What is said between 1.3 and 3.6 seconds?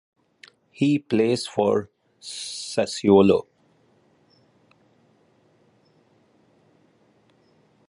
for Sassuolo.